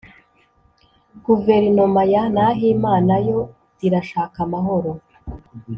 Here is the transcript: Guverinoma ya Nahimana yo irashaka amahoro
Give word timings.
Guverinoma 1.25 2.01
ya 2.13 2.23
Nahimana 2.33 3.13
yo 3.27 3.39
irashaka 3.85 4.37
amahoro 4.47 4.91